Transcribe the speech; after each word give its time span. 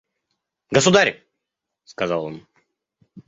«Государь!– 0.71 1.23
сказал 1.83 2.25
он. 2.25 2.47